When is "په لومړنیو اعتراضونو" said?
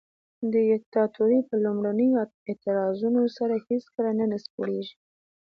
1.49-3.21